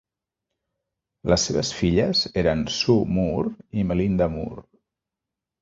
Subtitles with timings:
[1.31, 4.69] Les seves filles eren Sue Moore i Melinda Moore.